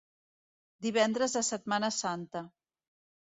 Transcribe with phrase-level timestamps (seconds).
[0.85, 2.43] Divendres de Setmana Santa.